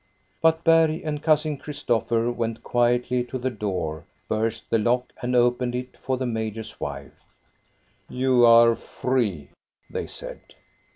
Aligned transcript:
But 0.41 0.63
Berg 0.63 1.03
and 1.03 1.21
Cousin 1.21 1.57
Christopher 1.57 2.31
went 2.31 2.63
quietly 2.63 3.23
to 3.25 3.37
the 3.37 3.51
door, 3.51 4.03
burst 4.27 4.67
the 4.71 4.79
lock, 4.79 5.13
and 5.21 5.35
opened 5.35 5.75
it 5.75 5.95
for 5.97 6.17
the 6.17 6.25
major's 6.25 6.79
wife." 6.79 7.19
You 8.09 8.43
are 8.43 8.73
free," 8.73 9.49
they 9.91 10.07
said. 10.07 10.39